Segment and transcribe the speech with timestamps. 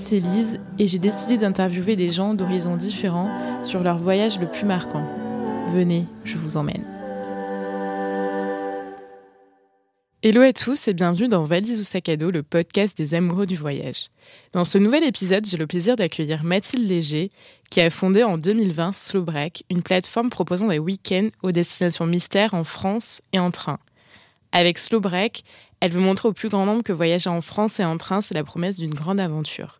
[0.00, 3.30] c'est Lise et j'ai décidé d'interviewer des gens d'horizons différents
[3.64, 5.04] sur leur voyage le plus marquant.
[5.74, 6.84] Venez, je vous emmène.
[10.22, 13.46] Hello à tous et bienvenue dans Valise ou sac à dos, le podcast des amoureux
[13.46, 14.08] du voyage.
[14.52, 17.30] Dans ce nouvel épisode, j'ai le plaisir d'accueillir Mathilde Léger,
[17.70, 22.64] qui a fondé en 2020 Slowbreak, une plateforme proposant des week-ends aux destinations mystères en
[22.64, 23.78] France et en train.
[24.52, 25.44] Avec Slowbreak,
[25.80, 28.34] elle veut montrer au plus grand nombre que voyager en France et en train, c'est
[28.34, 29.79] la promesse d'une grande aventure.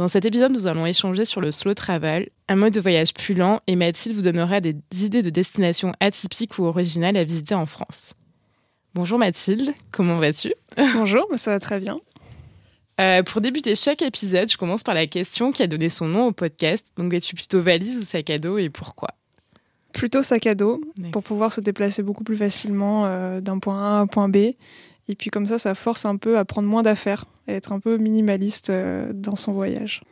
[0.00, 3.34] Dans cet épisode, nous allons échanger sur le slow travel, un mode de voyage plus
[3.34, 7.66] lent, et Mathilde vous donnera des idées de destinations atypiques ou originales à visiter en
[7.66, 8.14] France.
[8.94, 10.54] Bonjour Mathilde, comment vas-tu?
[10.94, 12.00] Bonjour, ça va très bien.
[12.98, 16.28] Euh, pour débuter chaque épisode, je commence par la question qui a donné son nom
[16.28, 16.86] au podcast.
[16.96, 19.10] Donc, es-tu plutôt valise ou sac à dos et pourquoi?
[19.92, 20.80] Plutôt sac à dos,
[21.12, 24.54] pour pouvoir se déplacer beaucoup plus facilement euh, d'un point A à un point B.
[25.08, 27.80] Et puis comme ça, ça force un peu à prendre moins d'affaires et être un
[27.80, 30.02] peu minimaliste euh, dans son voyage.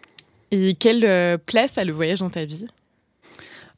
[0.50, 2.67] Et quelle place a le voyage dans ta vie?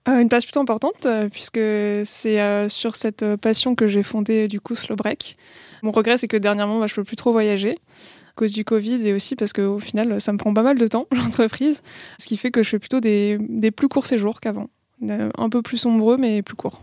[0.06, 1.60] Une place plutôt importante, puisque
[2.04, 5.36] c'est sur cette passion que j'ai fondé du coup Slow Break.
[5.82, 9.06] Mon regret, c'est que dernièrement, bah, je peux plus trop voyager à cause du Covid
[9.06, 11.82] et aussi parce qu'au final, ça me prend pas mal de temps, l'entreprise,
[12.18, 14.68] ce qui fait que je fais plutôt des, des plus courts séjours qu'avant.
[15.02, 16.82] Un peu plus sombreux, mais plus courts.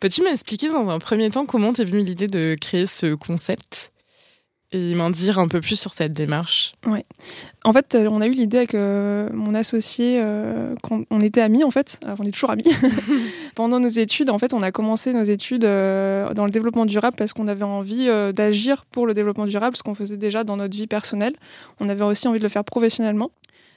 [0.00, 3.92] Peux-tu m'expliquer dans un premier temps comment t'es venue l'idée de créer ce concept
[4.72, 6.74] et m'en dire un peu plus sur cette démarche?
[6.86, 7.00] Oui.
[7.64, 10.74] En fait, euh, on a eu l'idée avec euh, mon associé euh,
[11.10, 12.64] on était amis en fait, on est toujours amis.
[13.54, 17.34] Pendant nos études, en fait, on a commencé nos études dans le développement durable parce
[17.34, 20.86] qu'on avait envie d'agir pour le développement durable, ce qu'on faisait déjà dans notre vie
[20.86, 21.34] personnelle.
[21.78, 23.32] On avait aussi envie de le faire professionnellement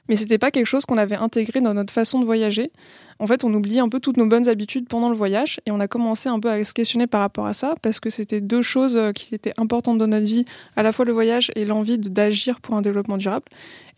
[0.09, 2.71] mais c'était pas quelque chose qu'on avait intégré dans notre façon de voyager.
[3.19, 5.79] En fait, on oubliait un peu toutes nos bonnes habitudes pendant le voyage et on
[5.79, 8.61] a commencé un peu à se questionner par rapport à ça parce que c'était deux
[8.61, 10.45] choses euh, qui étaient importantes dans notre vie,
[10.75, 13.45] à la fois le voyage et l'envie d'agir pour un développement durable.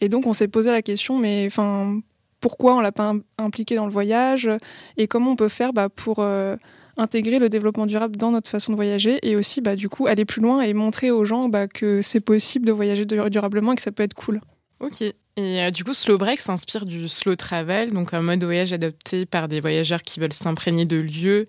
[0.01, 1.99] Et donc, on s'est posé la question, mais enfin,
[2.39, 4.49] pourquoi on l'a pas impliqué dans le voyage
[4.97, 6.55] et comment on peut faire bah, pour euh,
[6.97, 10.25] intégrer le développement durable dans notre façon de voyager et aussi bah, du coup aller
[10.25, 13.81] plus loin et montrer aux gens bah, que c'est possible de voyager durablement et que
[13.81, 14.41] ça peut être cool.
[14.79, 15.03] Ok.
[15.37, 18.71] Et euh, du coup, Slow Break s'inspire du slow travel, donc un mode de voyage
[18.71, 21.45] adopté par des voyageurs qui veulent s'imprégner de lieux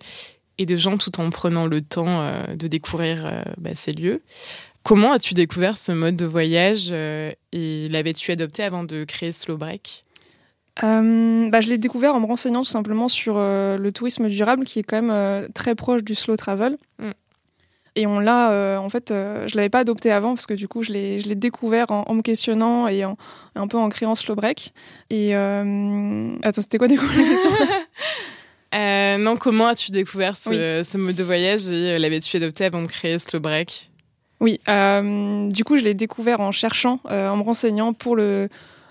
[0.57, 4.21] et de gens tout en prenant le temps euh, de découvrir euh, bah, ces lieux.
[4.83, 10.05] Comment as-tu découvert ce mode de voyage et l'avais-tu adopté avant de créer Slow Break?
[10.81, 14.83] Bah, je l'ai découvert en me renseignant tout simplement sur le tourisme durable qui est
[14.83, 16.77] quand même très proche du slow travel.
[16.99, 17.11] Mm.
[17.97, 20.67] Et on l'a, euh, en fait, euh, je l'avais pas adopté avant parce que du
[20.67, 23.17] coup, je l'ai, je l'ai découvert en, me questionnant et en,
[23.55, 24.71] un peu en créant slow break.
[25.09, 27.49] Et euh, attends, c'était quoi la question
[29.19, 33.39] Non, comment as-tu découvert ce, mode de voyage et l'avais-tu adopté avant de créer slow
[33.39, 33.89] break
[34.41, 34.59] Oui,
[35.51, 38.47] du coup, je l'ai découvert en cherchant, en me renseignant pour le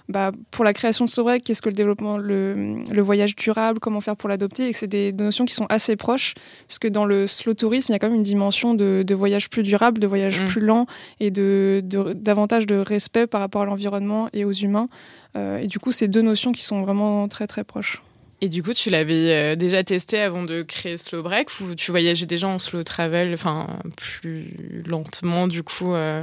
[0.09, 4.01] bah, pour la création de Sobrec, qu'est-ce que le développement, le, le, voyage durable, comment
[4.01, 6.35] faire pour l'adopter, et que c'est des, notions qui sont assez proches,
[6.69, 9.15] parce que dans le slow tourisme, il y a quand même une dimension de, de
[9.15, 10.47] voyage plus durable, de voyage mm.
[10.47, 10.87] plus lent,
[11.19, 14.89] et de, de, davantage de respect par rapport à l'environnement et aux humains.
[15.37, 18.01] Euh, et du coup, c'est deux notions qui sont vraiment très très proches.
[18.41, 21.91] Et du coup, tu l'avais euh, déjà testé avant de créer Slow Break ou tu
[21.91, 24.55] voyageais déjà en slow travel, enfin plus
[24.87, 26.23] lentement du coup euh,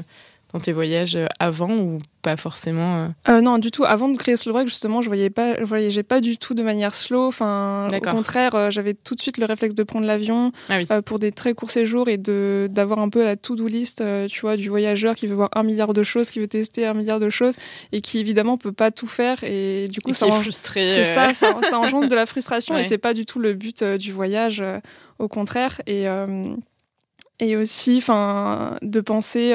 [0.53, 3.07] dans tes voyages avant ou pas forcément euh.
[3.29, 3.84] Euh, Non, du tout.
[3.84, 6.63] Avant de créer Slow Break, justement, je voyais pas, je voyageais pas du tout de
[6.63, 7.28] manière slow.
[7.28, 11.19] Enfin, au contraire, euh, j'avais tout de suite le réflexe de prendre l'avion ah pour
[11.19, 14.69] des très courts séjours et de d'avoir un peu la to-do list, tu vois, du
[14.69, 17.53] voyageur qui veut voir un milliard de choses, qui veut tester un milliard de choses
[17.91, 20.88] et qui évidemment peut pas tout faire et du coup ça, est frustré.
[20.89, 24.12] C'est ça, ça, engendre de la frustration et c'est pas du tout le but du
[24.13, 24.63] voyage.
[25.19, 26.07] au contraire et
[27.39, 29.53] et aussi, enfin, de penser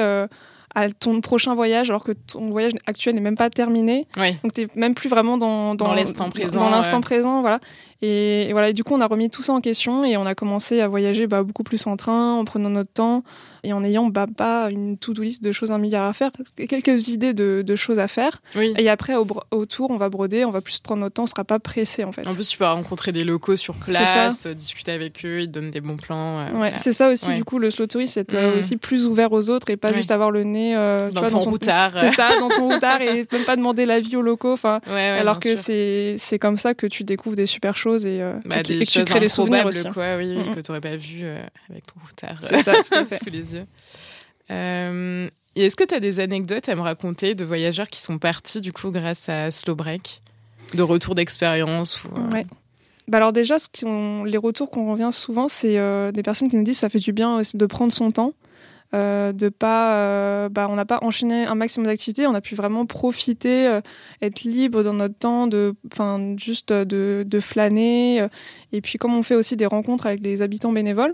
[0.75, 4.07] à ton prochain voyage alors que ton voyage actuel n'est même pas terminé.
[4.15, 6.59] Donc tu n'es même plus vraiment dans, dans, l'instant présent.
[6.59, 7.59] Dans l'instant présent, voilà.
[8.01, 10.79] Et, voilà, du coup, on a remis tout ça en question et on a commencé
[10.79, 13.23] à voyager bah, beaucoup plus en train, en prenant notre temps
[13.63, 16.31] et en ayant bah, pas une to-do list de choses un milliard à faire,
[16.69, 18.41] quelques idées de, de choses à faire.
[18.55, 21.43] Et après, au, autour, on va broder, on va plus prendre notre temps, on sera
[21.43, 22.25] pas pressé en fait.
[22.25, 25.71] En plus, tu peux rencontrer des locaux sur place, discuter avec eux, ils te donnent
[25.71, 26.39] des bons plans.
[26.39, 28.59] Euh, ouais, c'est ça aussi, du coup, le slow tourist, c'est mmh.
[28.59, 31.91] aussi plus ouvert aux autres et pas juste avoir le nez euh, dans, ton routard.
[31.97, 34.53] C'est ça, dans ton routard et même pas demander l'avis aux locaux.
[34.53, 38.57] Enfin, alors que c'est comme ça que tu découvres des super choses et, euh, bah,
[38.59, 39.87] et, que tu crées des souvenirs aussi.
[39.89, 40.55] Quoi, oui, mm -hmm.
[40.55, 42.37] que tu n'aurais pas vu euh, avec ton routard.
[42.41, 43.65] C'est ça, sous les yeux.
[44.51, 48.19] Euh, et est-ce que tu as des anecdotes à me raconter de voyageurs qui sont
[48.19, 50.21] partis du coup grâce à Slow Break
[50.73, 52.45] De retour d'expérience ou, ouais.
[53.07, 53.67] Bah alors déjà, ce
[54.25, 55.77] les retours qu'on revient souvent, c'est
[56.11, 58.33] des personnes qui nous disent ça fait du bien de prendre son temps.
[58.93, 63.79] De pas, bah, on n'a pas enchaîné un maximum d'activités, on a pu vraiment profiter,
[64.21, 68.27] être libre dans notre temps, de, enfin, juste de, de flâner.
[68.71, 71.13] et puis comme on fait aussi des rencontres avec des habitants bénévoles,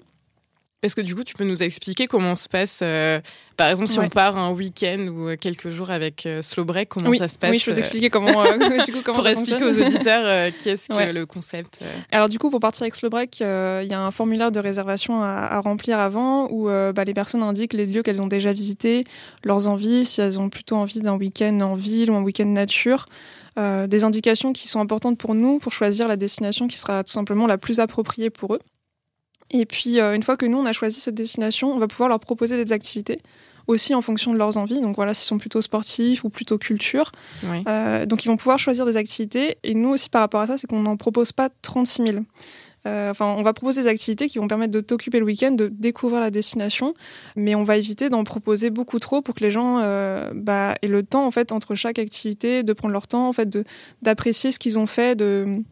[0.85, 3.19] est-ce que du coup, tu peux nous expliquer comment se passe, euh,
[3.57, 6.89] par exemple, si on part un week-end ou euh, quelques jours avec euh, Slow Break,
[6.89, 8.43] comment ça se passe Oui, je peux t'expliquer comment,
[8.85, 11.83] du coup, comment Pour expliquer aux auditeurs qu'est-ce que le concept.
[12.11, 15.23] Alors du coup, pour partir avec Slow Break, il y a un formulaire de réservation
[15.23, 19.05] à, remplir avant où bah, les personnes indiquent les lieux qu'elles ont déjà visités,
[19.43, 23.07] leurs envies, si elles ont plutôt envie d'un week-end en ville ou un week-end nature.
[23.57, 27.47] des indications qui sont importantes pour nous pour choisir la destination qui sera tout simplement
[27.47, 28.59] la plus appropriée pour eux.
[29.51, 32.09] Et puis, euh, une fois que nous, on a choisi cette destination, on va pouvoir
[32.09, 33.19] leur proposer des activités
[33.67, 34.79] aussi en fonction de leurs envies.
[34.79, 37.11] Donc voilà, s'ils sont plutôt sportifs ou plutôt culture.
[37.67, 39.57] Euh, donc ils vont pouvoir choisir des activités.
[39.63, 42.17] Et nous aussi, par rapport à ça, c'est qu'on n'en propose pas 36 000.
[42.85, 45.67] Euh, enfin, on va proposer des activités qui vont permettre de t'occuper le week-end, de
[45.67, 46.93] découvrir la destination,
[47.35, 49.79] mais on va éviter d'en proposer beaucoup trop pour que les gens
[50.35, 53.57] bah, aient le temps en fait entre chaque activité, de prendre leur temps en fait,
[54.03, 55.63] d'apprécier ce qu'ils ont fait, de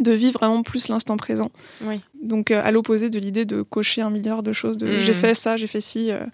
[0.00, 1.50] de vivre vraiment plus l'instant présent.
[1.82, 2.00] Oui.
[2.22, 5.16] Donc euh, à l'opposé de l'idée de cocher un milliard de choses, de j'ai mm.
[5.16, 6.24] fait ça, j'ai fait ci, euh,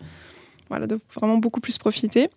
[0.68, 2.28] voilà, de vraiment beaucoup plus profiter.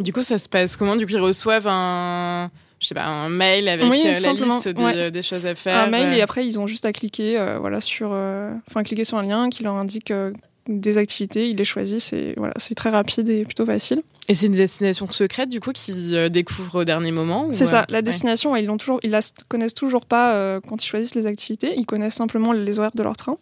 [0.00, 0.96] Du coup, ça se passe comment?
[0.96, 2.50] Du coup, ils reçoivent un,
[2.80, 4.68] je sais pas, un mail avec euh, la liste
[5.12, 5.78] des, choses à faire.
[5.78, 8.10] Un mail et après ils ont juste à cliquer, voilà, sur,
[8.68, 10.12] enfin cliquer sur un lien qui leur indique
[10.68, 14.02] des activités, ils les choisissent et voilà, c'est très rapide et plutôt facile.
[14.28, 17.86] Et c'est une destination secrète du coup qui euh, découvrent au dernier moment C'est ça,
[17.88, 21.26] la destination, ils l'ont toujours, ils la connaissent toujours pas euh, quand ils choisissent les
[21.26, 23.38] activités, ils connaissent simplement les horaires de leur train.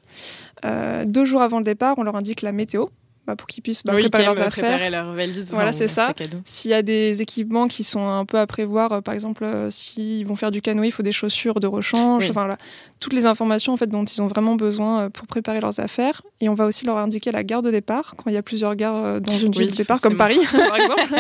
[0.65, 2.87] Euh, deux jours avant le départ, on leur indique la météo.
[3.27, 4.91] Bah, pour qu'ils puissent bah, préparer leurs affaires.
[4.91, 5.51] leur valise.
[5.51, 6.13] Voilà, c'est ça.
[6.45, 9.71] S'il y a des équipements qui sont un peu à prévoir, euh, par exemple, euh,
[9.71, 12.25] s'ils vont faire du canoë, il faut des chaussures de rechange.
[12.25, 12.59] Enfin, voilà.
[13.01, 16.21] Toutes les informations en fait, dont ils ont vraiment besoin euh, pour préparer leurs affaires.
[16.43, 18.77] Et on va aussi leur indiquer la gare de départ, quand il y a plusieurs
[18.77, 21.15] gares dans une ville de départ, comme Paris, par exemple.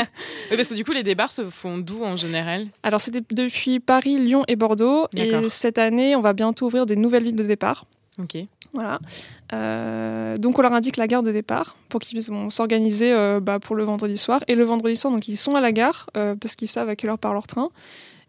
[0.50, 2.66] oui, parce que du coup, les départs se font d'où en général?
[2.82, 5.06] Alors, c'était depuis Paris, Lyon et Bordeaux.
[5.16, 7.86] Et cette année, on va bientôt ouvrir des nouvelles villes de départ.
[8.18, 8.36] Ok.
[8.74, 8.98] Voilà.
[9.52, 13.60] Euh, donc on leur indique la gare de départ pour qu'ils puissent s'organiser euh, bah,
[13.60, 14.42] pour le vendredi soir.
[14.48, 16.96] Et le vendredi soir, donc ils sont à la gare euh, parce qu'ils savent à
[16.96, 17.70] quelle heure part leur train.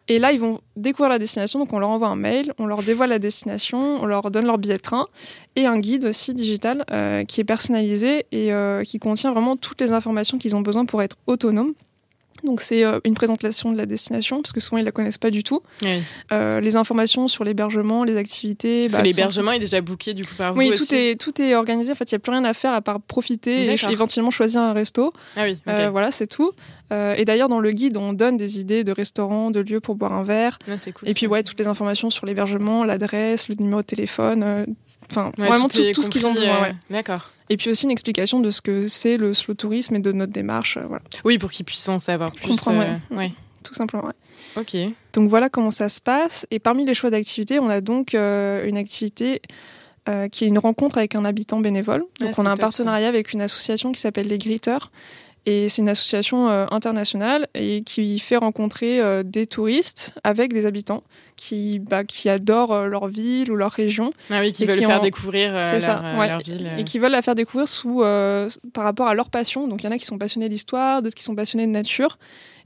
[0.08, 1.58] Et là, ils vont découvrir la destination.
[1.58, 4.60] Donc on leur envoie un mail, on leur dévoile la destination, on leur donne leur
[4.60, 5.08] billet de train
[5.56, 6.86] et un guide aussi digital
[7.28, 8.52] qui est personnalisé et
[8.86, 11.74] qui contient vraiment toutes les informations qu'ils ont besoin pour être autonomes.
[12.44, 15.32] Donc c'est euh, une présentation de la destination, parce que souvent ils la connaissent pas
[15.32, 15.62] du tout.
[16.32, 18.88] Euh, les informations sur l'hébergement, les activités.
[18.88, 21.92] Bah, l'hébergement est déjà booké du coup par vous Oui, tout est tout est organisé.
[21.92, 24.62] En fait, il y a plus rien à faire à part profiter et éventuellement choisir
[24.62, 25.14] un resto.
[25.36, 25.58] Ah oui.
[25.68, 26.52] Euh, voilà, c'est tout.
[26.92, 30.14] et d'ailleurs dans le guide, on donne des idées de restaurants, de lieux pour boire
[30.14, 30.60] un verre.
[30.68, 30.74] Ah,
[31.06, 34.66] et puis ouais, toutes les informations sur l'hébergement, l'adresse, le numéro de téléphone,
[35.12, 36.72] Enfin, vraiment tout, ce qu'ils ont besoin.
[36.90, 37.32] D'accord.
[37.50, 40.32] Et puis aussi une explication de ce que c'est le slow tourisme et de notre
[40.32, 40.78] démarche.
[40.78, 41.04] Euh, voilà.
[41.24, 42.48] Oui, pour qu'ils puissent en savoir plus.
[42.48, 43.32] Comprendre, euh, ouais.
[43.64, 44.10] Tout simplement.
[44.58, 44.76] Ok.
[45.14, 46.46] Donc voilà comment ça se passe.
[46.52, 49.42] Et parmi les choix d'activités, on a donc euh, une activité
[50.32, 52.02] qui est une rencontre avec un habitant bénévole.
[52.20, 54.92] Donc ah, on a un partenariat avec une association qui s'appelle les Gritters
[55.46, 60.66] et c'est une association euh, internationale et qui fait rencontrer euh, des touristes avec des
[60.66, 61.04] habitants
[61.36, 64.12] qui, bah, qui adorent euh, leur ville ou leur région.
[64.32, 66.72] Ah oui, qui veulent faire découvrir leur, ça, leur, ville.
[66.80, 68.00] Et qui veulent la faire découvrir sous,
[68.74, 69.68] par rapport à leur passion.
[69.68, 72.18] Donc il y en a qui sont passionnés d'histoire, d'autres qui sont passionnés de nature.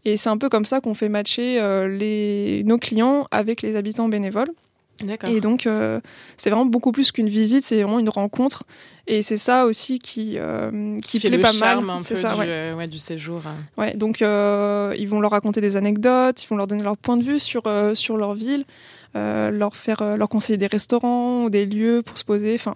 [0.05, 1.59] Et c'est un peu comme ça qu'on fait matcher
[1.89, 4.51] les, nos clients avec les habitants bénévoles.
[5.27, 6.00] Et donc, euh,
[6.38, 8.63] c'est vraiment beaucoup plus qu'une visite, c'est vraiment une rencontre.
[9.08, 11.98] Et c'est ça aussi qui, euh, qui, fait plaît le pas charme mal.
[11.98, 12.39] un peu ça, du,
[12.77, 12.88] ouais.
[12.88, 13.41] du, séjour.
[13.48, 13.56] Hein.
[13.77, 17.18] Ouais, donc euh, ils vont leur raconter des anecdotes, ils vont leur donner leur point
[17.18, 17.63] de vue sur,
[17.96, 18.65] sur leur ville,
[19.15, 22.53] leur, faire, leur conseiller des restaurants ou des lieux pour se poser.
[22.53, 22.75] Enfin,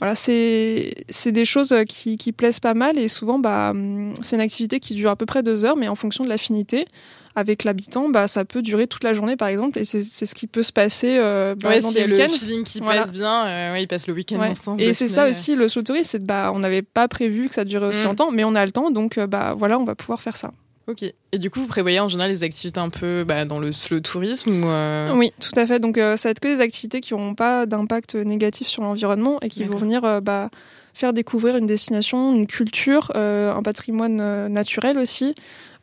[0.00, 4.42] voilà, c'est des choses qui, qui, plaisent pas mal et souvent, bah, hum, c'est une
[4.42, 6.86] activité qui dure à peu près deux heures, mais en fonction de l'affinité
[7.34, 10.46] avec l'habitant, bah, ça peut durer toute la journée, par exemple, et c'est ce qui
[10.46, 13.88] peut se passer euh, bah, dans des le feeling qui passe bien, euh, ouais, ils
[13.88, 14.82] passent le week-end ensemble.
[14.82, 17.64] Et c'est ça aussi, le slow tourisme, c'est bah, on n'avait pas prévu que ça
[17.64, 18.08] durait aussi mm.
[18.08, 20.50] longtemps, mais on a le temps, donc euh, bah, voilà, on va pouvoir faire ça.
[20.88, 21.04] Ok.
[21.04, 24.00] Et du coup, vous prévoyez en général les activités un peu bah, dans le slow
[24.00, 25.78] tourisme ou euh Oui, tout à fait.
[25.78, 29.48] Donc, ça va être que des activités qui n'auront pas d'impact négatif sur l'environnement et
[29.48, 30.50] qui vont venir bah,
[30.92, 35.36] faire découvrir une destination, une culture, un patrimoine naturel aussi.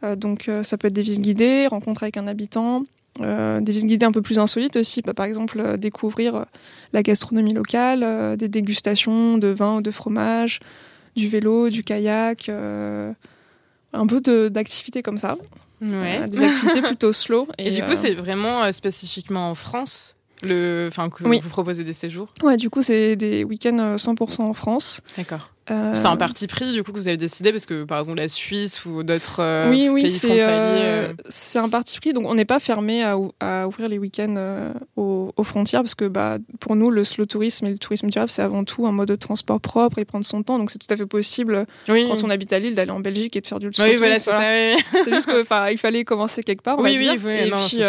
[0.03, 2.84] Euh, donc euh, ça peut être des visites guidées, rencontres avec un habitant,
[3.22, 6.46] euh, des visites guidées un peu plus insolites aussi, bah, par exemple découvrir
[6.94, 10.60] la gastronomie locale, des dégustations de vin ou de fromage,
[11.15, 15.38] du vélo, du kayak, un peu d'activités comme ça.
[15.82, 17.48] des activités plutôt slow.
[17.58, 22.29] Et, du coup, c'est vraiment spécifiquement en France le, que vous proposez des séjours?
[22.44, 25.01] Ouais, du coup, c'est des week-ends 100% en France.
[25.18, 25.51] D'accord.
[25.72, 28.18] Euh, c'est un parti pris du coup que vous avez décidé parce que par exemple
[28.18, 31.14] la Suisse ou d'autres euh, oui, oui, pays c'est, frontaliers.
[31.30, 35.32] c'est un parti pris, donc on n'est pas fermé à, à, ouvrir les week-ends aux,
[35.36, 38.42] aux, frontières parce que bah, pour nous le slow tourisme et le tourisme durable c'est
[38.42, 40.98] avant tout un mode de transport propre et prendre son temps, donc c'est tout à
[40.98, 42.08] fait possible oui.
[42.10, 44.04] quand on habite à Lille d'aller en Belgique et de faire du slow oui, tourisme.
[44.04, 44.78] Voilà, c'est, voilà.
[44.78, 46.78] ça, c'est juste que il fallait commencer quelque part.
[46.80, 47.22] On oui, va dire.
[47.26, 47.82] oui, et, non, puis,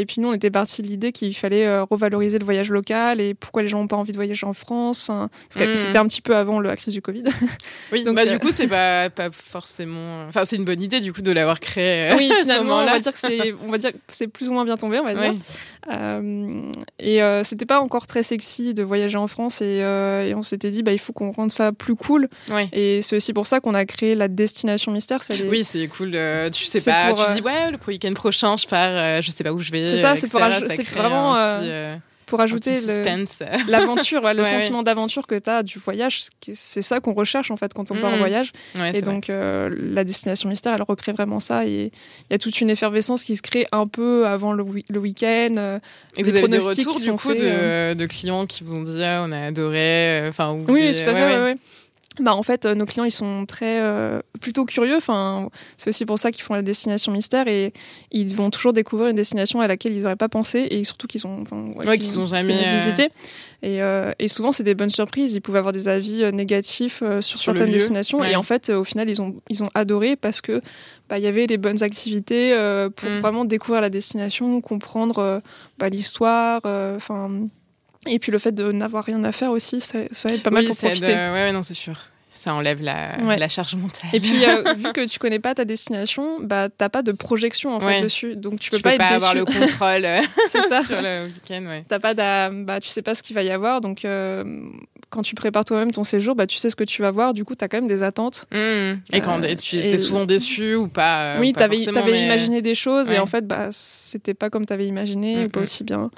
[0.00, 3.34] et puis nous on était parti de l'idée qu'il fallait revaloriser le voyage local et
[3.34, 5.08] pourquoi les gens n'ont pas envie de voyager en France.
[5.08, 5.76] Enfin, Mm.
[5.76, 7.19] c'était un petit peu avant la crise du Covid.
[7.92, 10.24] Oui, Donc, bah, euh, du coup, c'est pas, pas forcément.
[10.28, 12.12] Enfin, c'est une bonne idée, du coup, de l'avoir créé.
[12.16, 14.48] Oui, à ce finalement, on va dire que c'est, on va dire que c'est plus
[14.48, 15.32] ou moins bien tombé, on va dire.
[15.92, 20.34] Euh, et euh, c'était pas encore très sexy de voyager en France et, euh, et
[20.34, 22.28] on s'était dit, bah, il faut qu'on rende ça plus cool.
[22.72, 25.20] Et c'est aussi pour ça qu'on a créé la destination mystère.
[25.48, 26.12] Oui, c'est cool.
[26.14, 29.22] euh, tu sais pas, pour, tu euh, dis ouais, le week-end prochain, je pars, euh,
[29.22, 29.86] je sais pas où je vais.
[29.86, 31.96] C'est ça, euh, c'est vraiment, euh, euh,
[32.30, 33.02] pour ajouter le-
[33.68, 36.22] l'aventure, ouais, le Ouais, sentiment d'aventure que tu as du voyage.
[36.54, 38.18] C'est ça qu'on recherche en fait quand on part en Mhm.
[38.20, 38.52] voyage.
[38.94, 41.66] Et donc, euh, la destination mystère, elle recrée vraiment ça.
[41.66, 44.98] Et il y a toute une effervescence qui se crée un peu avant le, le
[44.98, 45.54] week-end.
[45.58, 45.78] euh,
[46.16, 47.94] Et vous avez des pronostics retours du coup de, euh.
[47.94, 51.10] de clients qui vous ont dit ah, on a adoré, enfin ou Oui, des- tout
[51.10, 51.56] à fait.
[52.18, 54.96] Bah, en fait, euh, nos clients, ils sont très euh, plutôt curieux.
[54.96, 57.72] Enfin, c'est aussi pour ça qu'ils font la destination mystère et
[58.10, 61.24] ils vont toujours découvrir une destination à laquelle ils n'auraient pas pensé et surtout qu'ils
[61.28, 63.04] ont, enfin, Ouais, ont jamais, euh, visité.
[63.62, 65.34] Et, euh, et souvent, c'est des bonnes surprises.
[65.34, 68.32] Ils pouvaient avoir des avis négatifs sur, certaines destinations ouais.
[68.32, 70.60] et en fait, au final, ils ont ils ont adoré parce que
[71.08, 72.54] bah, il y avait des bonnes activités
[72.96, 73.20] pour Mm.
[73.20, 75.40] vraiment découvrir la destination, comprendre
[75.78, 76.60] bah, l'histoire.
[76.64, 77.30] Enfin.
[78.06, 80.62] Et puis le fait de n'avoir rien à faire aussi, ça, ça aide pas mal
[80.64, 81.14] Oui, pour aide, profiter.
[81.16, 81.94] euh, ouais, ouais, non, c'est sûr.
[82.32, 83.36] Ça enlève la, Ouais.
[83.38, 84.08] la charge mentale.
[84.14, 87.76] Et puis, euh, vu que tu connais pas ta destination, bah t'as pas de projection
[87.76, 90.80] en fait dessus, donc tu tu peux pas avoir le contrôle euh, C'est ça.
[90.86, 91.84] sur le week-end, ouais.
[91.86, 94.42] Pas bah tu sais pas ce qu'il va y avoir, donc euh,
[95.10, 97.34] quand tu prépares toi-même ton séjour, bah tu sais ce que tu vas voir.
[97.34, 98.46] Du coup, t'as quand même des attentes.
[98.52, 98.92] Mmh.
[99.12, 102.74] Et quand Euh, tu étais souvent déçu ou pas oui, pas t'avais mais- imaginé des
[102.74, 105.62] choses et en fait, bah c'était pas comme t'avais imaginé, Mm, ou pas mm.
[105.64, 106.10] aussi bien.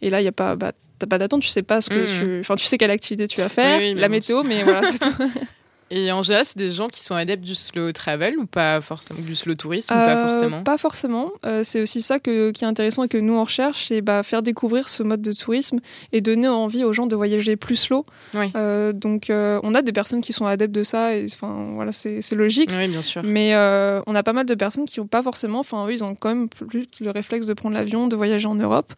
[0.00, 2.02] Et là, il y a pas, bah t'as pas d'attente, tu sais pas ce que
[2.02, 2.06] Mm.
[2.20, 4.82] tu, enfin tu sais quelle activité tu vas faire, Oui, oui, la météo, mais voilà.
[4.90, 5.10] c'est tout.
[5.88, 9.20] Et en général, c'est des gens qui sont adeptes du slow travel ou pas forcément
[9.20, 11.30] du slow tourisme ou Euh, pas forcément Pas forcément.
[11.44, 14.24] Euh, c'est aussi ça que, qui est intéressant et que nous on recherche, c'est bah,
[14.24, 15.78] faire découvrir ce mode de tourisme
[16.10, 18.04] et donner envie aux gens de voyager plus slow.
[18.34, 18.50] Oui.
[18.56, 21.92] Euh, donc euh, on a des personnes qui sont adeptes de ça et enfin voilà
[21.92, 22.72] c'est logique.
[22.76, 23.22] Oui, bien sûr.
[23.24, 26.02] Mais euh, on a pas mal de personnes qui n'ont pas forcément, enfin eux ils
[26.02, 28.92] ont quand même plus le réflexe de prendre l'avion, de voyager en Europe.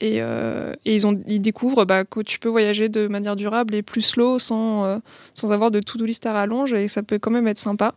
[0.00, 4.02] Et, euh, et ils, découvrent bah, que tu peux voyager de manière durable et plus
[4.02, 4.98] slow sans, euh,
[5.34, 7.94] sans avoir de to-do list à rallonge et ça peut quand même être sympa.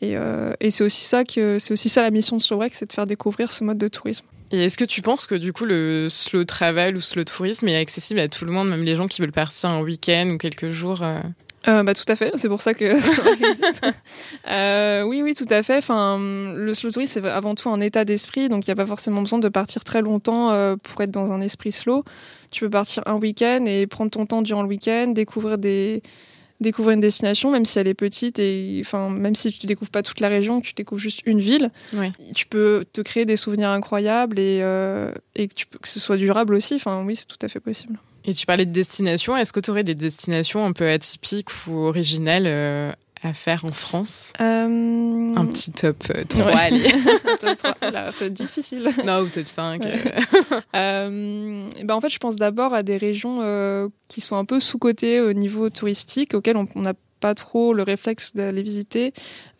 [0.00, 2.92] Et, euh, c'est aussi ça que c'est aussi ça la mission de Slow c'est de
[2.92, 4.26] faire découvrir ce mode de tourisme.
[4.52, 7.76] Et est-ce que tu penses que du coup le slow travel ou slow tourisme est
[7.76, 10.70] accessible à tout le monde, même les gens qui veulent partir un week-end ou quelques
[10.70, 11.04] jours
[11.68, 12.94] euh bah, tout à fait, c'est pour ça que.
[14.48, 15.78] Euh, oui, oui, tout à fait.
[15.78, 18.86] Enfin, le slow tourisme, c'est avant tout un état d'esprit, donc il n'y a pas
[18.86, 22.04] forcément besoin de partir très longtemps euh, pour être dans un esprit slow.
[22.50, 26.02] Tu peux partir un week-end et prendre ton temps durant le week-end, découvrir des
[26.60, 30.02] découvrir une destination, même si elle est petite et enfin même si tu découvres pas
[30.02, 31.70] toute la région, que tu découvres juste une ville,
[32.34, 34.58] tu peux te créer des souvenirs incroyables et,
[35.36, 36.74] et que, tu peux, que ce soit durable aussi.
[36.74, 37.98] Enfin, oui, c'est tout à fait possible.
[38.24, 39.36] Et tu parlais de destinations.
[39.36, 43.72] Est-ce que tu aurais des destinations un peu atypiques ou originales euh, à faire en
[43.72, 44.32] France?
[44.40, 46.52] Euh, Un petit top euh, 3, Ouais.
[46.54, 46.90] allez.
[47.40, 47.90] top trois.
[47.90, 48.90] Là, c'est difficile.
[49.06, 49.82] non, ou top 5.
[49.82, 50.00] Ouais.
[50.04, 50.60] euh.
[50.76, 54.60] Euh, ben en fait, je pense d'abord à des régions euh, qui sont un peu
[54.60, 59.12] sous-cotées au niveau touristique, auxquelles on n'a pas trop le réflexe d'aller visiter.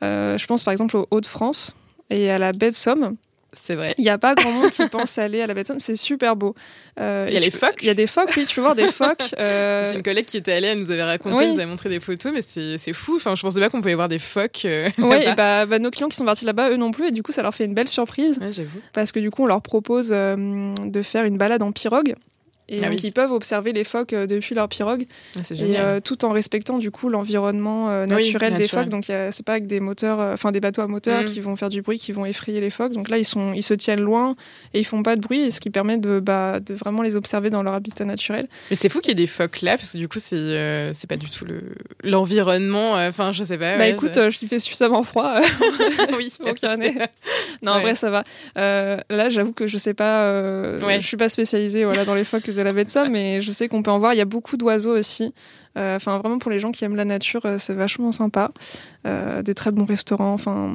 [0.03, 1.75] Euh, je pense par exemple aux Hauts-de-France
[2.11, 3.17] et à la baie de Somme.
[3.53, 3.95] C'est vrai.
[3.99, 5.97] Il n'y a pas grand monde qui pense aller à la baie de Somme, c'est
[5.97, 6.55] super beau.
[7.01, 8.75] Euh, Il y a les phoques Il y a des phoques, oui, tu peux voir
[8.77, 9.35] des phoques.
[9.39, 11.43] euh, J'ai une collègue qui était allée, elle nous avait raconté, Oui.
[11.45, 13.17] elle nous avait montré des photos, mais c'est fou.
[13.17, 14.65] Enfin, je pensais pas qu'on pouvait voir des phoques.
[14.67, 17.23] euh, et bah, bah, nos clients qui sont partis là-bas, eux non plus, et du
[17.23, 18.39] coup, ça leur fait une belle surprise.
[18.41, 18.81] Ouais, j'avoue.
[18.93, 20.37] parce que du coup on leur propose euh,
[20.85, 22.15] de faire une balade en pirogue
[22.71, 23.01] et Ah oui.
[23.03, 25.05] ils peuvent observer les phoques euh, depuis leur pirogue
[25.37, 29.05] Ah, et euh, tout en respectant du coup l'environnement euh, Oui, naturel des phoques donc
[29.07, 31.25] c'est pas avec des moteurs enfin des bateaux à moteur Mm.
[31.25, 33.63] qui vont faire du bruit qui vont effrayer les phoques donc là ils sont ils
[33.63, 34.37] se tiennent loin
[34.75, 37.17] et ils font pas de bruit et ce qui permet de bah, de vraiment les
[37.17, 39.93] observer dans leur habitat naturel Mais c'est fou qu'il y ait des phoques là, parce
[39.93, 41.61] que du coup, c'est euh, c'est pas du tout le
[42.05, 42.95] l'environnement.
[42.95, 43.77] Enfin, je sais pas.
[43.79, 45.35] bah écoute je- je fais suffisamment froid
[46.17, 47.07] oui, donc il y en a-
[47.63, 48.25] non en vrai ça va
[48.57, 50.31] là j'avoue que je sais pas
[50.81, 51.01] Ouais.
[51.01, 53.51] je suis pas spécialisée voilà dans les phoques de la baie de Somme mais je
[53.51, 55.33] sais qu'on peut en voir il y a beaucoup d'oiseaux aussi
[55.79, 58.51] Euh, enfin vraiment pour les gens qui aiment la nature euh, c'est vachement sympa
[59.07, 60.75] Euh, des très bons restaurants enfin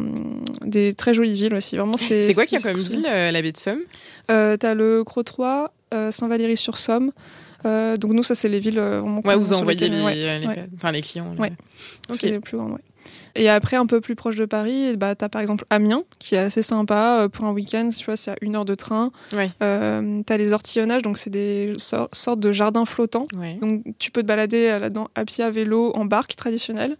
[0.63, 3.29] des très jolies villes aussi vraiment c'est C'est quoi qu'il y a comme ville, euh,
[3.29, 3.81] la baie de Somme?
[4.27, 5.67] T'as le Crotoy
[6.11, 7.11] Saint-Valery-sur-Somme
[7.65, 10.91] Euh, donc nous, ça, c'est les villes vraiment Ouais, vous envoyez les, ouais, les- ouais.
[10.91, 11.35] les clients.
[11.39, 11.51] Ouais.
[12.13, 12.83] C'est les plus grandes, ouais.
[13.35, 16.35] Et après, un peu plus proche de Paris, bah, tu as par exemple Amiens, qui
[16.35, 17.89] est assez sympa euh, pour un week-end.
[17.95, 19.11] Tu vois, c'est à une heure de train.
[19.33, 19.51] Ouais.
[19.61, 23.27] Euh, tu as les ortillonnages, donc c'est des sor- sortes de jardins flottants.
[23.35, 23.55] Ouais.
[23.61, 26.97] Donc tu peux te balader euh, là-dedans à pied, à vélo, en barque traditionnelle.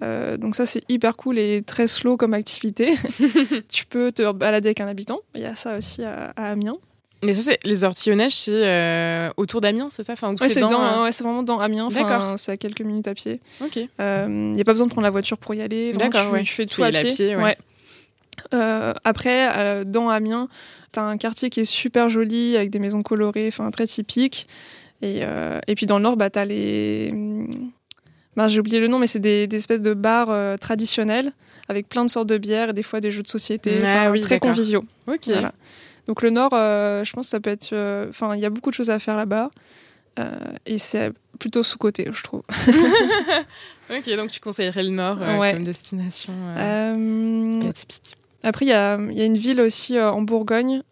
[0.00, 2.94] Euh, donc ça c'est hyper cool et très slow comme activité.
[3.68, 5.18] tu peux te balader avec un habitant.
[5.34, 6.76] Il y a ça aussi à, à Amiens.
[7.24, 10.12] Mais ça, c'est les ortillonnages, c'est euh, autour d'Amiens, c'est ça?
[10.12, 11.88] Enfin, Ouais, c'est dans, dans- euh, ouais, vraiment dans Amiens.
[11.88, 12.34] D'accord.
[12.38, 13.40] C'est à quelques minutes à pied.
[13.60, 13.76] Ok.
[13.76, 13.82] Il
[14.54, 15.92] n'y a pas besoin de prendre la voiture pour y aller.
[15.92, 16.42] D'accord, tu, ouais.
[16.42, 17.10] tu fais tout à pied.
[17.10, 17.36] pied.
[18.54, 20.48] Euh, après, euh, dans Amiens,
[20.92, 24.46] tu as un quartier qui est super joli avec des maisons colorées, enfin très typiques.
[25.02, 27.10] Et, euh, et puis dans le nord, bah, tu as les.
[28.36, 31.32] ben, J'ai oublié le nom, mais c'est des, des espèces de bars euh, traditionnels
[31.68, 34.20] avec plein de sortes de bières et des fois des jeux de société, Ah oui,
[34.22, 34.84] très conviviaux.
[35.06, 35.26] Ok.
[35.26, 35.52] Voilà.
[36.08, 37.70] Donc le nord, euh, je pense que ça peut être.
[37.72, 39.50] euh, Enfin, il y a beaucoup de choses à faire là-bas.
[40.18, 40.30] Euh,
[40.66, 42.42] et c'est plutôt sous-côté, je trouve.
[43.90, 45.52] Ok, donc tu conseillerais le Nord Ouais.
[45.54, 46.34] comme destination
[47.66, 48.16] atypique.
[48.42, 50.82] Après, il y a, y a une ville aussi en Bourgogne,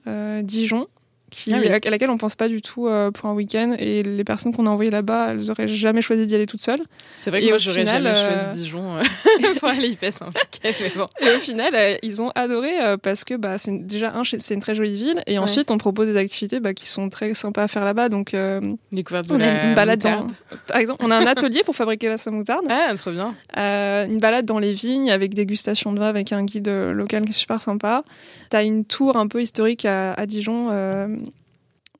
[0.42, 0.86] Dijon,
[1.30, 1.68] qui, Ah oui.
[1.68, 3.74] à laquelle on pense pas du tout euh, pour un week-end.
[3.78, 6.82] Et les personnes qu'on a envoyées là-bas, elles auraient jamais choisi d'y aller toutes seules.
[7.16, 8.96] C'est vrai que Et moi, au j'aurais jamais euh, choisi Dijon
[9.60, 11.06] pour aller y passer un week-end, mais bon.
[11.20, 14.54] Et au final, euh, ils ont adoré euh, parce que bah, c'est déjà un, c'est
[14.54, 15.22] une très jolie ville.
[15.26, 18.08] Et ensuite, on propose des activités bah, qui sont très sympas à faire là-bas.
[18.08, 18.60] Donc, euh,
[18.92, 20.32] Découverte de on a une balade dans, moutarde.
[20.66, 22.64] par exemple, on a un atelier pour fabriquer la moutarde.
[22.68, 23.34] Ah, trop bien.
[23.56, 27.24] Euh, une balade dans les vignes avec dégustation de vin avec un guide euh, local
[27.24, 28.04] qui est super sympa.
[28.50, 30.68] T'as une tour un peu historique à, à Dijon.
[30.72, 31.08] euh,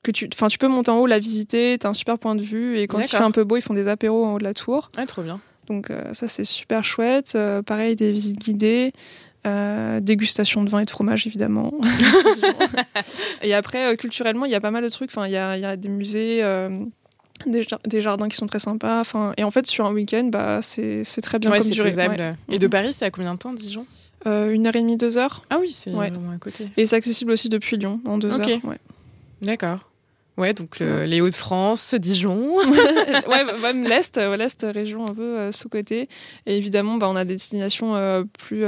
[0.03, 2.41] que tu, enfin, tu peux monter en haut, la visiter, t'as un super point de
[2.41, 3.19] vue et quand il D'accord.
[3.19, 4.89] fait un peu beau, ils font des apéros en haut de la tour.
[4.95, 5.39] Ah, trop bien.
[5.67, 7.33] Donc euh, ça c'est super chouette.
[7.35, 8.93] Euh, pareil, des visites guidées,
[9.45, 11.73] euh, dégustation de vin et de fromage évidemment.
[13.41, 15.09] et après, euh, culturellement, il y a pas mal de trucs.
[15.11, 16.39] Enfin, il y a, il y a des musées.
[16.43, 16.69] euh,
[17.45, 18.99] des, jar- des jardins qui sont très sympas.
[18.99, 21.93] Enfin, et en fait, sur un week-end, bah, c'est très bien ouais, comme durée.
[21.95, 22.33] ouais.
[22.49, 23.85] Et de Paris, c'est à combien de temps, Dijon?
[24.25, 25.43] Une heure et demie, deux heures.
[25.49, 26.07] Ah oui, c'est Ouais.
[26.11, 26.69] à côté.
[26.75, 28.39] Et c'est accessible aussi depuis Lyon, en deux heures.
[29.41, 29.86] D'accord.
[30.37, 32.57] Ouais, donc le- les Hauts-de-France, Dijon.
[33.27, 36.07] ouais, même l'Est, euh, l'Est, région un peu euh, sous-côté.
[36.45, 38.63] Et évidemment, bah, on a des destinations euh, plus,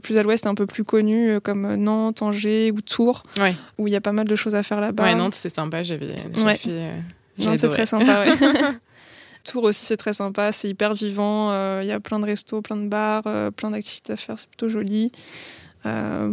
[0.00, 3.54] plus à l'ouest, un peu plus connues, comme Nantes, Angers ou Tours, Ouais.
[3.78, 5.04] où il y a pas mal de choses à faire là-bas.
[5.04, 5.82] Ouais, Nantes, c'est sympa.
[5.82, 6.06] J'avais
[6.42, 6.54] Ouais.
[6.54, 6.92] fait.
[7.38, 8.24] Nantes, c'est très sympa.
[8.24, 8.32] ouais.
[9.44, 10.52] Tours aussi, c'est très sympa.
[10.52, 11.80] C'est hyper vivant.
[11.80, 13.24] Il y a plein de restos, plein de bars,
[13.56, 14.38] plein d'activités à faire.
[14.38, 15.12] C'est plutôt joli.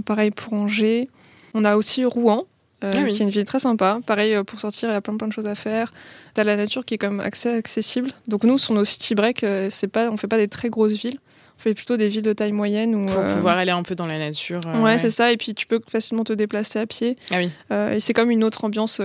[0.06, 1.10] Pareil pour Angers.
[1.54, 2.46] On a aussi Rouen.
[2.84, 3.14] Euh, Ah oui.
[3.14, 4.00] qui est une ville très sympa.
[4.06, 5.94] Pareil, euh, pour sortir, il y a plein plein de choses à faire.
[6.34, 8.12] T'as la nature qui est même assez accessible.
[8.28, 10.94] Donc nous, sur nos city breaks, euh, c'est pas, on fait pas des très grosses
[10.94, 11.18] villes.
[11.60, 12.94] On fait plutôt des villes de taille moyenne.
[12.94, 14.62] Où, Pour euh, pouvoir aller un peu dans la nature.
[14.84, 15.32] Ouais, c'est ça.
[15.32, 17.18] Et puis tu peux facilement te déplacer à pied.
[17.32, 17.52] Ah oui.
[17.96, 19.02] Et c'est comme une autre ambiance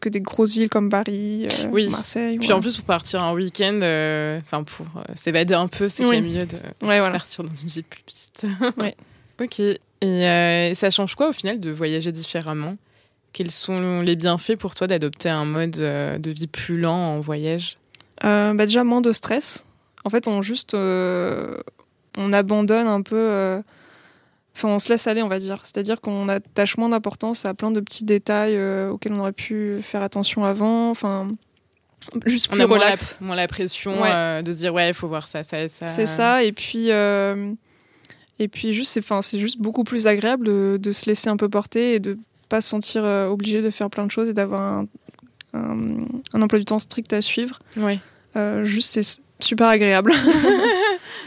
[0.00, 1.88] que des grosses villes comme Paris, Oui.
[1.90, 2.38] Marseille.
[2.38, 2.54] Puis ouais.
[2.54, 3.76] en plus, pour partir un week-end,
[4.42, 6.20] enfin pour s'évader un peu, c'est Oui.
[6.20, 7.10] mieux de Ouais, voilà.
[7.12, 8.46] partir dans une ville plus petite.
[8.76, 8.96] Ouais.
[9.40, 9.62] ok.
[10.02, 12.76] Et euh, ça change quoi au final de voyager différemment?
[13.32, 17.20] Quels sont les bienfaits pour toi d'adopter un mode euh, de vie plus lent en
[17.20, 17.76] voyage?
[18.24, 19.66] Euh, bah déjà moins de stress.
[20.04, 21.58] En fait, on juste euh,
[22.18, 23.60] on abandonne un peu.
[24.56, 25.58] Enfin, on se laisse aller, on va dire.
[25.62, 28.58] C'est-à-dire qu'on attache moins d'importance à plein de petits détails
[28.88, 30.90] auxquels on aurait pu faire attention avant.
[30.90, 31.30] Enfin,
[32.26, 33.18] juste On plus a moins la, relax.
[33.20, 34.10] moins la pression Ouais.
[34.12, 35.86] euh, de se dire ouais, il faut voir ça, ça et ça.
[35.86, 36.42] C'est ça.
[36.42, 37.52] Et puis, euh,
[38.40, 41.36] et puis juste, c'est, enfin, c'est juste beaucoup plus agréable de, de se laisser un
[41.36, 44.32] peu porter et de pas se sentir euh, obligé de faire plein de choses et
[44.32, 44.86] d'avoir un,
[45.52, 45.76] un,
[46.32, 47.60] un emploi du temps strict à suivre.
[47.76, 48.00] Ouais.
[48.36, 50.12] Euh, juste, c'est super agréable.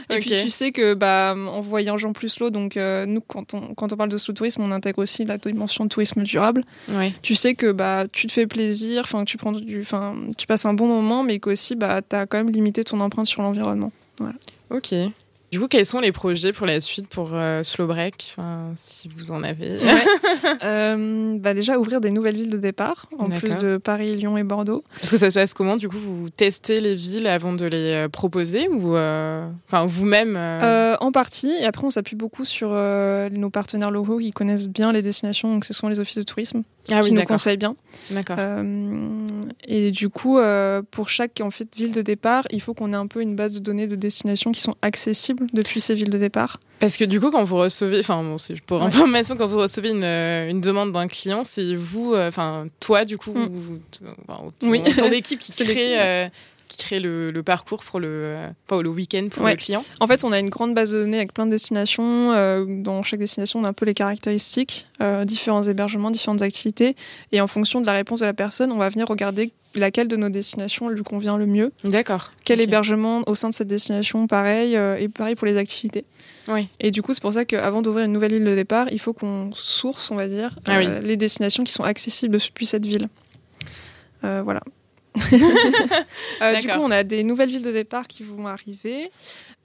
[0.10, 3.74] Et puis tu sais que bah, en voyageant plus slow, donc euh, nous quand on,
[3.74, 6.66] quand on parle de slow tourisme, on intègre aussi la dimension de tourisme durable.
[6.90, 7.14] Ouais.
[7.22, 10.66] Tu sais que bah, tu te fais plaisir, enfin tu prends du, enfin tu passes
[10.66, 13.92] un bon moment, mais qu'aussi bah, tu as quand même limité ton empreinte sur l'environnement.
[14.70, 14.94] Ok.
[15.54, 19.08] Du coup, quels sont les projets pour la suite pour euh, Slow Break Enfin, Si
[19.08, 19.78] vous en avez.
[20.64, 24.44] Euh, bah, déjà ouvrir des nouvelles villes de départ, en plus de Paris, Lyon et
[24.44, 24.84] Bordeaux.
[24.96, 27.94] Parce que ça se passe comment Du coup, vous testez les villes avant de les
[27.94, 33.50] euh, proposer ou euh, enfin vous-même en partie, et après on s'appuie beaucoup sur nos
[33.50, 37.00] partenaires locaux qui connaissent bien les destinations, donc ce sont les offices de tourisme Ah
[37.00, 37.36] oui, qui nous d'accord.
[37.36, 37.76] conseillent bien.
[38.12, 38.36] D'accord.
[38.40, 39.26] Euh,
[39.68, 42.98] et du coup, euh, pour chaque en fait, ville de départ, il faut qu'on ait
[42.98, 46.18] un peu une base de données de destinations qui sont accessibles depuis ces villes de
[46.18, 46.60] départ.
[46.80, 48.84] Parce que du coup, quand vous recevez, enfin bon, c'est pour Ouais.
[48.88, 53.18] information, quand vous recevez une, euh, une demande d'un client, c'est vous, enfin toi, du
[53.18, 53.48] coup, Mm.
[53.54, 53.80] vous-
[54.28, 54.82] enfin, ton, Oui.
[54.98, 56.30] ton équipe qui crée,
[56.76, 58.36] qui crée le, le parcours pour le,
[58.72, 59.52] le week-end pour Ouais.
[59.52, 59.84] le client.
[60.00, 62.32] En fait, on a une grande base de données avec plein de destinations.
[62.34, 66.96] Euh, dans chaque destination, on a un peu les caractéristiques, euh, différents hébergements, différentes activités.
[67.32, 70.16] Et en fonction de la réponse de la personne, on va venir regarder laquelle de
[70.16, 71.72] nos destinations lui convient le mieux.
[71.84, 72.32] D'accord.
[72.46, 76.06] Quel hébergement au sein de cette destination, pareil, euh, et pareil pour les activités.
[76.48, 76.68] Oui.
[76.80, 79.14] Et du coup, c'est pour ça qu'avant d'ouvrir une nouvelle ville de départ, il faut
[79.14, 80.86] qu'on source, on va dire, Ah oui.
[80.88, 83.08] euh, les destinations qui sont accessibles depuis cette ville.
[84.22, 84.62] Voilà.
[86.42, 89.12] Euh, du coup, on a des nouvelles villes de départ qui vont arriver.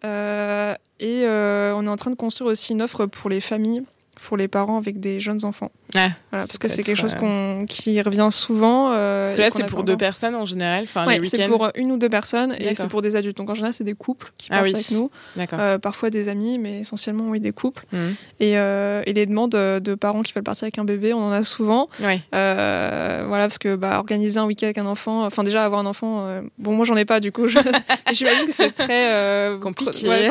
[0.05, 3.83] Euh, et euh, on est en train de construire aussi une offre pour les familles,
[4.27, 5.73] pour les parents avec des jeunes enfants.
[5.95, 8.91] Voilà, parce que c'est quelque chose euh, qu'on- qui revient souvent.
[8.93, 11.47] euh, Parce que là, c'est a pour deux personnes en général, enfin Ouais, les c'est
[11.49, 13.39] pour une ou deux personnes et c'est pour des adultes.
[13.39, 14.75] Donc en général, c'est des couples qui Ah partent oui.
[14.75, 15.11] avec nous.
[15.55, 17.85] Euh, parfois des amis, mais essentiellement, oui, des couples.
[17.93, 18.15] Mhm.
[18.41, 21.33] Et, euh, et les demandes de, parents qui veulent partir avec un bébé, on en
[21.33, 21.89] a souvent.
[22.03, 22.21] Ouais.
[22.35, 25.87] Euh, voilà, parce que bah, organiser un week-end avec un enfant, enfin déjà avoir un
[25.87, 27.47] enfant, euh, bon, moi j'en ai pas du coup.
[28.13, 30.09] J'imagine que c'est très euh, Compliqué.
[30.09, 30.29] ouais.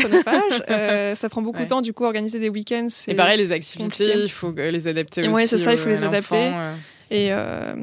[0.70, 1.64] Euh, ça prend beaucoup Ouais.
[1.66, 2.88] de temps, du coup, organiser des week-ends.
[2.90, 5.47] c'est- Et pareil, les activités, il faut euh, les adapter aussi.
[5.56, 6.52] Ouais, c'est ça, il au- faut les adapter.
[7.10, 7.74] Et, euh,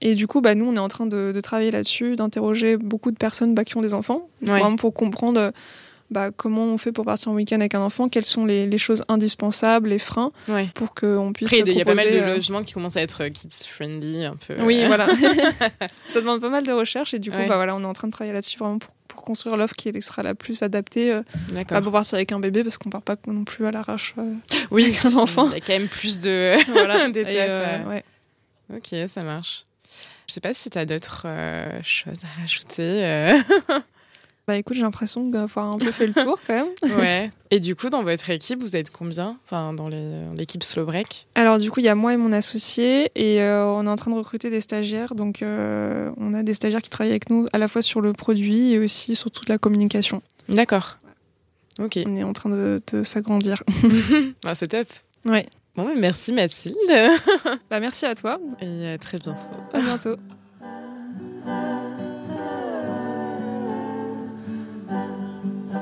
[0.00, 3.10] et du coup, bah, nous, on est en train de, de travailler là-dessus, d'interroger beaucoup
[3.10, 4.50] de personnes bah, qui ont des enfants, Ouais.
[4.50, 5.50] vraiment pour comprendre euh,
[6.12, 8.78] bah, comment on fait pour partir en week-end avec un enfant, quelles sont les, les
[8.78, 10.68] choses indispensables, les freins, Ouais.
[10.76, 11.50] pour qu'on puisse.
[11.52, 14.54] Il y a pas mal de euh, logements qui commencent à être kids-friendly, un peu.
[14.62, 15.06] Oui, voilà.
[16.08, 17.48] ça demande pas mal de recherche et du coup, Ouais.
[17.48, 18.90] bah, voilà, on est en train de travailler là-dessus vraiment pour,
[19.22, 21.22] pour construire l'offre qui sera la plus adaptée euh,
[21.68, 24.14] bah, pour partir avec un bébé parce qu'on part pas non plus à l'arrache.
[24.18, 24.34] euh,
[24.72, 25.46] oui, avec un enfant.
[25.50, 26.56] Il y a quand même plus de.
[26.72, 27.08] voilà.
[27.86, 28.04] Ouais.
[28.74, 29.64] Ok, ça marche.
[30.26, 33.04] Je sais pas si tu as d'autres euh, choses à rajouter.
[33.04, 33.38] euh.
[34.48, 36.66] Bah écoute, j'ai l'impression d'avoir un peu fait le tour quand même.
[36.98, 37.30] ouais.
[37.52, 39.38] Et du coup, dans votre équipe, vous êtes combien?
[39.44, 43.10] Enfin, dans l'équipe Slow Break Alors du coup, il y a moi et mon associé
[43.14, 45.14] et euh, on est en train de recruter des stagiaires.
[45.14, 48.12] Donc euh, on a des stagiaires qui travaillent avec nous à la fois sur le
[48.12, 50.22] produit et aussi sur toute la communication.
[50.48, 50.98] D'accord.
[51.78, 52.00] Ok.
[52.04, 53.62] On est en train de, de s'agrandir.
[54.44, 54.88] Ah, c'est top.
[55.24, 55.46] Ouais.
[55.76, 56.76] Bon, mais merci Mathilde.
[57.70, 58.38] Bah merci à toi.
[58.60, 59.38] Et à très bientôt.
[59.72, 60.16] À bientôt.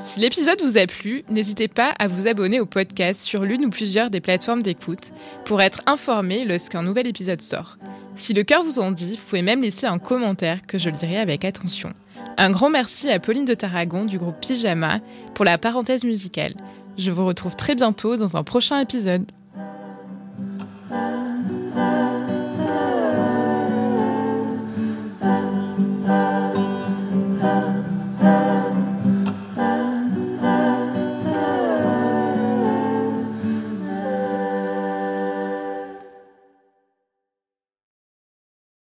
[0.01, 3.69] Si l'épisode vous a plu, n'hésitez pas à vous abonner au podcast sur l'une ou
[3.69, 5.13] plusieurs des plateformes d'écoute
[5.45, 7.77] pour être informé lorsqu'un nouvel épisode sort.
[8.15, 11.19] Si le cœur vous en dit, vous pouvez même laisser un commentaire que je lirai
[11.19, 11.93] avec attention.
[12.37, 15.01] Un grand merci à Pauline de Tarragon du groupe Pyjama
[15.35, 16.55] pour la parenthèse musicale.
[16.97, 19.31] Je vous retrouve très bientôt dans un prochain épisode.